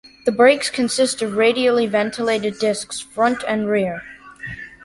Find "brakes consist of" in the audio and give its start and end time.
0.31-1.37